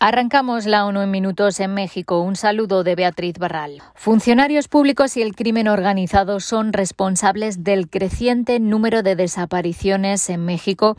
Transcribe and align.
Arrancamos 0.00 0.64
la 0.66 0.86
ONU 0.86 1.00
en 1.02 1.10
minutos 1.10 1.58
en 1.58 1.74
México. 1.74 2.20
Un 2.20 2.36
saludo 2.36 2.84
de 2.84 2.94
Beatriz 2.94 3.36
Barral. 3.36 3.82
Funcionarios 3.96 4.68
públicos 4.68 5.16
y 5.16 5.22
el 5.22 5.34
crimen 5.34 5.66
organizado 5.66 6.38
son 6.38 6.72
responsables 6.72 7.64
del 7.64 7.90
creciente 7.90 8.60
número 8.60 9.02
de 9.02 9.16
desapariciones 9.16 10.30
en 10.30 10.44
México, 10.44 10.96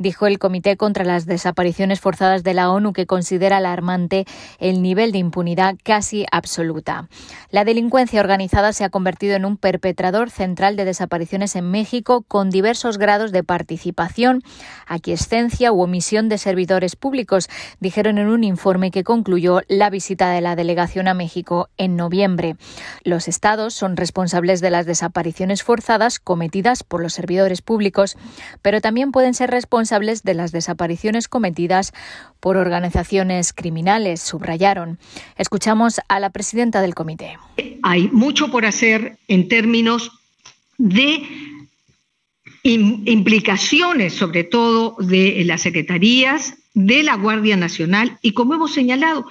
dijo 0.00 0.26
el 0.26 0.40
Comité 0.40 0.76
contra 0.76 1.04
las 1.04 1.26
Desapariciones 1.26 2.00
Forzadas 2.00 2.42
de 2.42 2.54
la 2.54 2.72
ONU, 2.72 2.92
que 2.92 3.06
considera 3.06 3.58
alarmante 3.58 4.26
el 4.58 4.82
nivel 4.82 5.12
de 5.12 5.18
impunidad 5.18 5.76
casi 5.84 6.26
absoluta. 6.32 7.08
La 7.52 7.64
delincuencia 7.64 8.18
organizada 8.18 8.72
se 8.72 8.82
ha 8.82 8.90
convertido 8.90 9.36
en 9.36 9.44
un 9.44 9.58
perpetrador 9.58 10.28
central 10.28 10.74
de 10.74 10.86
desapariciones 10.86 11.54
en 11.54 11.70
México 11.70 12.24
con 12.26 12.50
diversos 12.50 12.98
grados 12.98 13.30
de 13.30 13.44
participación, 13.44 14.42
aquiescencia 14.88 15.70
u 15.70 15.82
omisión 15.82 16.28
de 16.28 16.36
servidores 16.36 16.96
públicos, 16.96 17.48
dijeron 17.78 18.18
en 18.18 18.26
un 18.26 18.39
un 18.40 18.44
informe 18.44 18.90
que 18.90 19.04
concluyó 19.04 19.60
la 19.68 19.90
visita 19.90 20.30
de 20.30 20.40
la 20.40 20.56
delegación 20.56 21.08
a 21.08 21.14
México 21.14 21.68
en 21.76 21.94
noviembre. 21.94 22.56
Los 23.04 23.28
estados 23.28 23.74
son 23.74 23.98
responsables 23.98 24.62
de 24.62 24.70
las 24.70 24.86
desapariciones 24.86 25.62
forzadas 25.62 26.18
cometidas 26.18 26.82
por 26.82 27.02
los 27.02 27.12
servidores 27.12 27.60
públicos, 27.60 28.16
pero 28.62 28.80
también 28.80 29.12
pueden 29.12 29.34
ser 29.34 29.50
responsables 29.50 30.22
de 30.22 30.32
las 30.32 30.52
desapariciones 30.52 31.28
cometidas 31.28 31.92
por 32.40 32.56
organizaciones 32.56 33.52
criminales, 33.52 34.22
subrayaron. 34.22 34.98
Escuchamos 35.36 36.00
a 36.08 36.18
la 36.18 36.30
presidenta 36.30 36.80
del 36.80 36.94
comité. 36.94 37.36
Hay 37.82 38.08
mucho 38.08 38.50
por 38.50 38.64
hacer 38.64 39.18
en 39.28 39.48
términos 39.48 40.12
de 40.78 41.22
implicaciones, 42.62 44.14
sobre 44.14 44.44
todo 44.44 44.96
de 44.98 45.42
las 45.44 45.60
secretarías 45.60 46.54
de 46.74 47.02
la 47.02 47.16
Guardia 47.16 47.56
Nacional 47.56 48.18
y 48.22 48.32
como 48.32 48.54
hemos 48.54 48.72
señalado, 48.72 49.26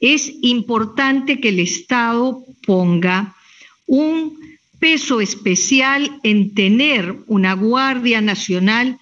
es 0.00 0.32
importante 0.42 1.40
que 1.40 1.50
el 1.50 1.60
Estado 1.60 2.44
ponga 2.66 3.34
un 3.86 4.38
peso 4.78 5.20
especial 5.20 6.20
en 6.22 6.54
tener 6.54 7.16
una 7.26 7.54
Guardia 7.54 8.20
Nacional 8.20 8.98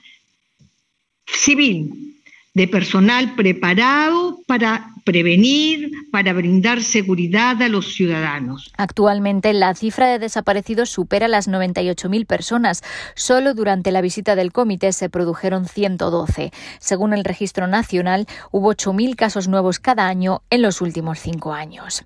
civil, 1.27 2.17
de 2.55 2.69
personal 2.69 3.35
preparado 3.35 4.41
para 4.47 4.93
prevenir, 5.05 5.91
para 6.13 6.35
brindar 6.35 6.83
seguridad 6.83 7.61
a 7.63 7.69
los 7.69 7.95
ciudadanos. 7.95 8.71
Actualmente 8.77 9.55
la 9.55 9.75
cifra 9.75 10.07
de 10.09 10.19
desaparecidos 10.19 10.91
supera 10.91 11.27
las 11.27 11.49
98.000 11.49 12.27
personas. 12.27 12.83
Solo 13.15 13.55
durante 13.55 13.91
la 13.91 14.03
visita 14.03 14.37
del 14.37 14.53
comité 14.53 14.93
se 14.93 15.09
produjeron 15.09 15.65
112. 15.65 16.53
Según 16.79 17.15
el 17.15 17.25
registro 17.25 17.67
nacional, 17.67 18.27
hubo 18.51 18.75
8.000 18.75 19.17
casos 19.17 19.49
nuevos 19.49 19.79
cada 19.79 20.07
año 20.07 20.43
en 20.51 20.61
los 20.61 20.83
últimos 20.83 21.19
cinco 21.19 21.55
años. 21.55 22.05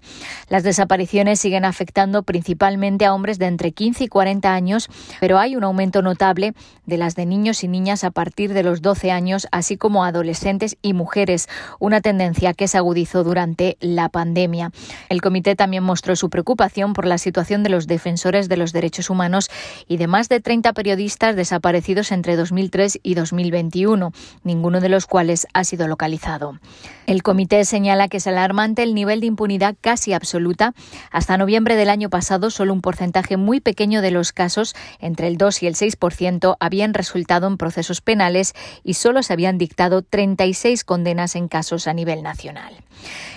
Las 0.48 0.62
desapariciones 0.62 1.40
siguen 1.40 1.64
afectando 1.64 2.22
principalmente 2.22 3.06
a 3.06 3.12
hombres 3.12 3.40
de 3.40 3.46
entre 3.46 3.72
15 3.72 4.04
y 4.04 4.08
40 4.08 4.54
años, 4.54 4.88
pero 5.18 5.40
hay 5.40 5.56
un 5.56 5.64
aumento 5.64 6.00
notable 6.00 6.54
de 6.84 6.96
las 6.96 7.16
de 7.16 7.26
niños 7.26 7.64
y 7.64 7.68
niñas 7.68 8.04
a 8.04 8.12
partir 8.12 8.54
de 8.54 8.62
los 8.62 8.82
12 8.82 9.10
años, 9.10 9.48
así 9.50 9.76
como 9.76 10.04
adolescentes 10.04 10.76
y 10.80 10.92
mujeres, 10.92 11.48
una 11.80 12.00
tendencia 12.00 12.54
que 12.54 12.68
se 12.68 12.78
agudizó 12.78 13.24
durante 13.24 13.76
la 13.80 13.95
pandemia. 14.08 14.70
El 15.08 15.20
comité 15.20 15.56
también 15.56 15.82
mostró 15.82 16.14
su 16.16 16.30
preocupación 16.30 16.92
por 16.92 17.06
la 17.06 17.18
situación 17.18 17.62
de 17.62 17.70
los 17.70 17.86
defensores 17.86 18.48
de 18.48 18.56
los 18.56 18.72
derechos 18.72 19.10
humanos 19.10 19.50
y 19.88 19.96
de 19.96 20.06
más 20.06 20.28
de 20.28 20.40
30 20.40 20.72
periodistas 20.72 21.36
desaparecidos 21.36 22.12
entre 22.12 22.36
2003 22.36 23.00
y 23.02 23.14
2021, 23.14 24.12
ninguno 24.44 24.80
de 24.80 24.88
los 24.88 25.06
cuales 25.06 25.46
ha 25.52 25.64
sido 25.64 25.88
localizado. 25.88 26.58
El 27.06 27.22
comité 27.22 27.64
señala 27.64 28.08
que 28.08 28.18
es 28.18 28.26
alarmante 28.26 28.82
el 28.82 28.94
nivel 28.94 29.20
de 29.20 29.26
impunidad 29.26 29.76
casi 29.80 30.12
absoluta. 30.12 30.74
Hasta 31.10 31.38
noviembre 31.38 31.76
del 31.76 31.88
año 31.88 32.10
pasado, 32.10 32.50
solo 32.50 32.72
un 32.72 32.80
porcentaje 32.80 33.36
muy 33.36 33.60
pequeño 33.60 34.02
de 34.02 34.10
los 34.10 34.32
casos, 34.32 34.74
entre 35.00 35.28
el 35.28 35.36
2 35.36 35.62
y 35.62 35.66
el 35.66 35.74
6%, 35.74 36.56
habían 36.60 36.94
resultado 36.94 37.46
en 37.46 37.56
procesos 37.56 38.00
penales 38.00 38.54
y 38.82 38.94
solo 38.94 39.22
se 39.22 39.32
habían 39.32 39.58
dictado 39.58 40.02
36 40.02 40.84
condenas 40.84 41.36
en 41.36 41.48
casos 41.48 41.86
a 41.86 41.94
nivel 41.94 42.22
nacional. 42.22 42.74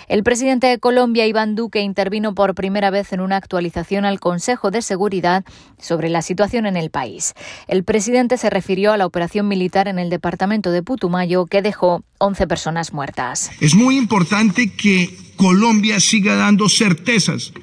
El 0.07 0.23
presidente 0.23 0.48
de 0.57 0.79
Colombia, 0.79 1.27
Iván 1.27 1.53
Duque, 1.53 1.81
intervino 1.81 2.33
por 2.33 2.55
primera 2.55 2.89
vez 2.89 3.13
en 3.13 3.21
una 3.21 3.37
actualización 3.37 4.03
al 4.03 4.19
Consejo 4.19 4.71
de 4.71 4.81
Seguridad 4.81 5.45
sobre 5.77 6.09
la 6.09 6.23
situación 6.23 6.65
en 6.65 6.75
el 6.75 6.89
país. 6.89 7.35
El 7.67 7.83
presidente 7.83 8.35
se 8.37 8.49
refirió 8.49 8.91
a 8.91 8.97
la 8.97 9.05
operación 9.05 9.47
militar 9.47 9.87
en 9.87 9.99
el 9.99 10.09
departamento 10.09 10.71
de 10.71 10.81
Putumayo 10.81 11.45
que 11.45 11.61
dejó 11.61 12.03
11 12.17 12.47
personas 12.47 12.93
muertas. 12.93 13.51
Es 13.61 13.75
muy 13.75 13.95
importante 13.95 14.71
que 14.71 15.15
Colombia 15.35 15.99
siga 15.99 16.35
dando 16.35 16.67
certezas 16.67 17.53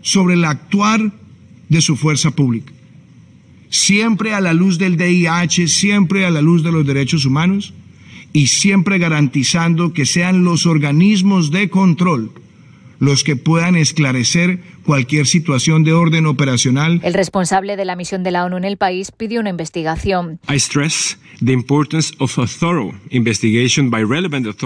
sobre 0.00 0.34
el 0.34 0.46
actuar 0.46 1.12
de 1.68 1.80
su 1.82 1.96
fuerza 1.96 2.30
pública. 2.30 2.72
Siempre 3.68 4.32
a 4.32 4.40
la 4.40 4.54
luz 4.54 4.78
del 4.78 4.96
DIH, 4.96 5.68
siempre 5.68 6.24
a 6.24 6.30
la 6.30 6.40
luz 6.40 6.62
de 6.62 6.72
los 6.72 6.86
derechos 6.86 7.26
humanos 7.26 7.74
y 8.32 8.46
siempre 8.46 8.98
garantizando 8.98 9.92
que 9.92 10.06
sean 10.06 10.44
los 10.44 10.66
organismos 10.66 11.50
de 11.50 11.68
control 11.68 12.30
los 13.02 13.24
que 13.24 13.34
puedan 13.34 13.74
esclarecer 13.74 14.60
cualquier 14.86 15.26
situación 15.26 15.82
de 15.82 15.92
orden 15.92 16.24
operacional. 16.24 17.00
El 17.02 17.14
responsable 17.14 17.76
de 17.76 17.84
la 17.84 17.96
misión 17.96 18.22
de 18.22 18.30
la 18.30 18.44
ONU 18.44 18.58
en 18.58 18.64
el 18.64 18.76
país 18.76 19.10
pidió 19.10 19.40
una 19.40 19.50
investigación. 19.50 20.38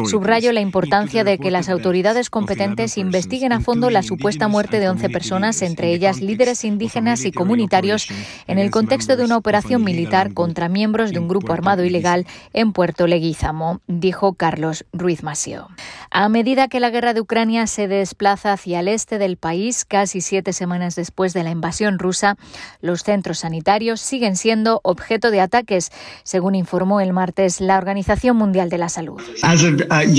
Subrayo 0.05 0.53
la 0.53 0.61
importancia 0.61 1.25
de 1.25 1.39
que 1.39 1.51
las 1.51 1.71
autoridades 1.71 2.29
competentes 2.29 2.99
investiguen 2.99 3.53
a 3.53 3.61
fondo 3.61 3.89
la 3.89 4.03
supuesta 4.03 4.49
muerte 4.49 4.81
de 4.81 4.91
11 4.91 5.09
personas, 5.09 5.63
entre 5.63 5.95
ellas 5.95 6.21
líderes 6.21 6.65
indígenas 6.65 7.25
y 7.25 7.33
comunitarios, 7.33 8.07
en 8.47 8.59
el 8.59 8.71
contexto 8.71 9.17
de 9.17 9.25
una 9.25 9.39
operación 9.39 9.83
militar 9.83 10.35
contra 10.35 10.69
miembros 10.69 11.13
de 11.13 11.21
un 11.21 11.29
grupo 11.29 11.55
armado 11.55 11.87
ilegal 11.87 12.27
en 12.53 12.75
Puerto 12.75 13.07
Leguízamo, 13.07 13.81
dijo 13.87 14.35
Carlos 14.35 14.85
Ruiz 14.93 15.23
Masio. 15.23 15.69
A 16.11 16.29
medida 16.29 16.69
que 16.69 16.81
la 16.81 16.91
guerra 16.91 17.15
de 17.15 17.23
Ucrania 17.23 17.67
se 17.67 17.89
desplaza 17.89 18.26
hacia 18.27 18.81
el 18.81 18.89
este 18.89 19.19
del 19.19 19.37
país, 19.37 19.85
casi 19.85 20.21
siete 20.21 20.53
semanas 20.53 20.97
después 20.97 21.33
de 21.33 21.45
la 21.45 21.51
invasión 21.51 21.99
rusa, 21.99 22.37
los 22.81 23.03
centros 23.03 23.39
sanitarios 23.41 24.01
siguen 24.01 24.37
siendo 24.37 24.81
objeto 24.83 25.31
de 25.31 25.41
ataques, 25.41 25.93
según 26.25 26.55
informó 26.55 27.01
el 27.01 27.13
martes 27.13 27.61
la 27.61 27.79
Organización 27.79 28.37
Mundial 28.37 28.69
de 28.69 28.79
la 28.79 28.89
Salud. 28.89 29.21
Uh, 29.21 29.47
uh, 29.47 30.13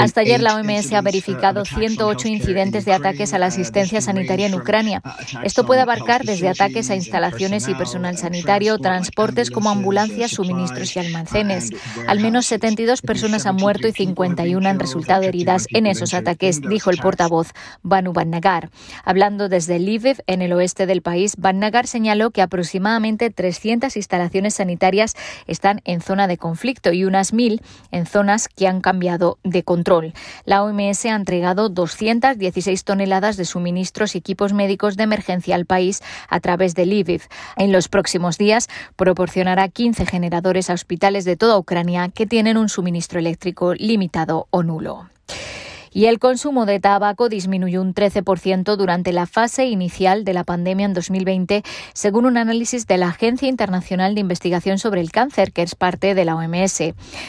Hasta 0.00 0.20
ayer 0.20 0.40
la 0.40 0.56
OMS 0.56 0.92
ha 0.92 1.00
uh, 1.00 1.02
verificado 1.02 1.64
108 1.64 2.28
incidentes 2.28 2.84
de 2.84 2.92
ataques 2.92 3.32
a 3.32 3.38
la 3.38 3.46
asistencia 3.46 4.00
sanitaria 4.00 4.46
en 4.46 4.54
Ucrania. 4.54 5.02
Esto 5.44 5.64
puede 5.64 5.82
abarcar 5.82 6.24
desde 6.24 6.48
ataques 6.48 6.90
a 6.90 6.96
instalaciones 6.96 7.68
y 7.68 7.74
personal 7.74 8.18
sanitario, 8.18 8.78
transportes 8.78 9.50
como 9.50 9.70
ambulancias, 9.70 10.32
suministros 10.32 10.96
y 10.96 10.98
almacenes. 10.98 11.70
Al 12.06 12.20
menos 12.20 12.46
72 12.46 13.02
personas 13.02 13.46
han 13.46 13.56
muerto 13.56 13.88
y 13.88 13.92
51 13.92 14.68
han 14.68 14.78
resultado 14.78 15.27
heridas 15.28 15.66
en 15.70 15.86
esos 15.86 16.14
ataques, 16.14 16.60
dijo 16.60 16.90
el 16.90 16.98
portavoz 16.98 17.52
Banu 17.82 18.12
Bannagar. 18.12 18.70
Hablando 19.04 19.48
desde 19.48 19.78
Lviv, 19.78 20.22
en 20.26 20.42
el 20.42 20.52
oeste 20.52 20.86
del 20.86 21.02
país, 21.02 21.34
Bannagar 21.36 21.86
señaló 21.86 22.30
que 22.30 22.42
aproximadamente 22.42 23.30
300 23.30 23.96
instalaciones 23.96 24.54
sanitarias 24.54 25.14
están 25.46 25.80
en 25.84 26.00
zona 26.00 26.26
de 26.26 26.36
conflicto 26.38 26.92
y 26.92 27.04
unas 27.04 27.32
mil 27.32 27.62
en 27.90 28.06
zonas 28.06 28.48
que 28.48 28.66
han 28.66 28.80
cambiado 28.80 29.38
de 29.44 29.62
control. 29.62 30.12
La 30.44 30.62
OMS 30.62 31.04
ha 31.06 31.14
entregado 31.14 31.68
216 31.68 32.84
toneladas 32.84 33.36
de 33.36 33.44
suministros 33.44 34.14
y 34.14 34.18
equipos 34.18 34.52
médicos 34.52 34.96
de 34.96 35.04
emergencia 35.04 35.54
al 35.54 35.66
país 35.66 36.02
a 36.28 36.40
través 36.40 36.74
de 36.74 36.86
Lviv. 36.86 37.22
En 37.56 37.72
los 37.72 37.88
próximos 37.88 38.38
días 38.38 38.68
proporcionará 38.96 39.68
15 39.68 40.06
generadores 40.06 40.70
a 40.70 40.74
hospitales 40.74 41.24
de 41.24 41.36
toda 41.36 41.58
Ucrania 41.58 42.08
que 42.08 42.26
tienen 42.26 42.56
un 42.56 42.68
suministro 42.68 43.18
eléctrico 43.18 43.74
limitado 43.74 44.46
o 44.50 44.62
nulo 44.62 45.08
y 45.92 46.06
el 46.06 46.18
consumo 46.18 46.66
de 46.66 46.80
tabaco 46.80 47.28
disminuyó 47.28 47.80
un 47.82 47.94
13% 47.94 48.76
durante 48.76 49.12
la 49.12 49.26
fase 49.26 49.66
inicial 49.66 50.24
de 50.24 50.32
la 50.32 50.44
pandemia 50.44 50.86
en 50.86 50.94
2020, 50.94 51.62
según 51.94 52.26
un 52.26 52.36
análisis 52.36 52.86
de 52.86 52.98
la 52.98 53.08
Agencia 53.08 53.48
Internacional 53.48 54.14
de 54.14 54.20
Investigación 54.20 54.78
sobre 54.78 55.00
el 55.00 55.10
Cáncer, 55.12 55.52
que 55.52 55.62
es 55.62 55.74
parte 55.74 56.14
de 56.14 56.24
la 56.24 56.36
OMS. 56.36 56.80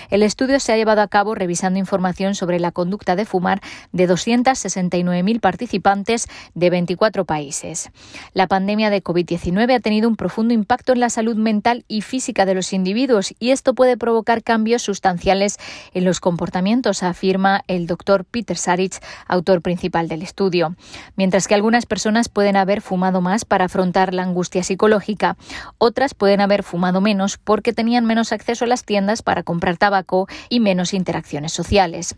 El 0.09 0.23
estudio 0.23 0.59
se 0.59 0.73
ha 0.73 0.77
llevado 0.77 1.01
a 1.01 1.07
cabo 1.07 1.35
revisando 1.35 1.79
información 1.79 2.35
sobre 2.35 2.59
la 2.59 2.71
conducta 2.71 3.15
de 3.15 3.25
fumar 3.25 3.61
de 3.91 4.07
269.000 4.07 5.39
participantes 5.39 6.27
de 6.53 6.69
24 6.69 7.25
países. 7.25 7.91
La 8.33 8.47
pandemia 8.47 8.89
de 8.89 9.03
COVID-19 9.03 9.75
ha 9.75 9.79
tenido 9.79 10.09
un 10.09 10.15
profundo 10.15 10.53
impacto 10.53 10.94
en 10.94 11.00
la 11.00 11.09
salud 11.09 11.35
mental 11.35 11.85
y 11.88 12.01
física 12.01 12.45
de 12.45 12.55
los 12.55 12.73
individuos 12.73 13.33
y 13.39 13.51
esto 13.51 13.73
puede 13.73 13.97
provocar 13.97 14.44
cambios 14.44 14.81
sustanciales 14.81 15.57
en 15.94 16.05
los 16.05 16.19
comportamientos, 16.19 17.03
afirma 17.03 17.63
el 17.67 17.88
doctor 17.88 18.25
Peter 18.25 18.49
Peter 18.50 18.90
autor 19.28 19.62
principal 19.62 20.07
del 20.07 20.24
estudio. 20.24 20.75
Mientras 21.16 21.48
que 21.48 21.54
algunas 21.54 21.86
personas 21.86 22.30
pueden 22.30 22.56
haber 22.56 22.81
fumado 22.81 23.22
más 23.22 23.46
para 23.46 23.66
afrontar 23.66 24.13
la 24.13 24.24
angustia 24.24 24.63
psicológica, 24.63 25.38
otras 25.78 26.13
pueden 26.16 26.42
haber 26.42 26.63
fumado 26.63 27.00
menos 27.00 27.38
porque 27.38 27.74
tenían 27.74 28.06
menos 28.06 28.31
acceso 28.31 28.66
a 28.66 28.68
las 28.68 28.86
tiendas 28.86 29.22
para 29.22 29.44
comprar 29.44 29.78
tabaco 29.78 30.28
y 30.50 30.60
menos 30.62 30.94
interacciones 30.94 31.54
sociales. 31.54 32.16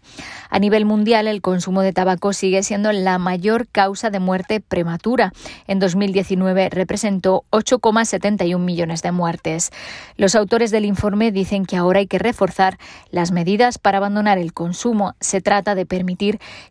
A 0.50 0.60
nivel 0.60 0.86
mundial, 0.86 1.28
el 1.28 1.42
consumo 1.42 1.82
de 1.82 1.92
tabaco 1.92 2.32
sigue 2.32 2.64
siendo 2.64 2.92
la 2.94 3.18
mayor 3.18 3.68
causa 3.68 4.10
de 4.10 4.20
muerte 4.20 4.62
prematura. 4.62 5.34
En 5.68 5.80
2019 5.80 6.70
representó 6.70 7.44
8,71 7.52 8.58
millones 8.60 9.02
de 9.02 9.12
muertes. 9.12 9.72
Los 10.16 10.36
autores 10.36 10.72
del 10.72 10.86
informe 10.86 11.32
dicen 11.32 11.66
que 11.66 11.76
ahora 11.76 12.00
hay 12.00 12.08
que 12.08 12.20
reforzar 12.20 12.78
las 13.10 13.32
medidas 13.32 13.78
para 13.78 13.98
abandonar 13.98 14.38
el 14.38 14.54
consumo. 14.54 15.16
Se 15.20 15.42
trata 15.42 15.76
de 15.76 15.86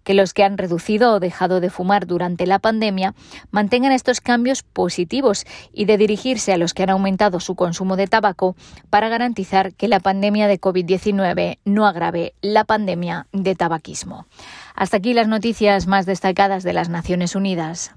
que 0.05 0.14
los 0.14 0.32
que 0.35 0.44
han 0.44 0.58
reducido 0.58 1.12
o 1.12 1.20
dejado 1.20 1.61
de 1.61 1.70
fumar 1.70 2.06
durante 2.06 2.47
la 2.47 2.58
pandemia 2.58 3.14
mantengan 3.50 3.93
estos 3.93 4.20
cambios 4.20 4.62
positivos 4.62 5.44
y 5.73 5.85
de 5.85 5.99
dirigirse 5.99 6.52
a 6.52 6.56
los 6.56 6.75
que 6.75 6.85
han 6.85 6.91
aumentado 6.91 7.41
su 7.41 7.55
consumo 7.56 7.97
de 7.97 8.06
tabaco 8.06 8.55
para 8.91 9.08
garantizar 9.08 9.75
que 9.75 9.88
la 9.88 10.00
pandemia 10.00 10.47
de 10.49 10.61
COVID-19 10.61 11.58
no 11.64 11.87
agrave 11.87 12.35
la 12.41 12.64
pandemia 12.64 13.26
de 13.32 13.55
tabaquismo. 13.55 14.26
Hasta 14.75 14.99
aquí 14.99 15.14
las 15.14 15.29
noticias 15.29 15.87
más 15.87 16.06
destacadas 16.06 16.62
de 16.62 16.73
las 16.73 16.88
Naciones 16.88 17.35
Unidas. 17.35 17.94